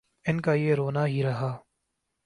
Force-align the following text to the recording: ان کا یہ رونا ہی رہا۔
ان 0.25 0.41
کا 0.41 0.53
یہ 0.53 0.75
رونا 0.75 1.05
ہی 1.05 1.23
رہا۔ 1.23 1.57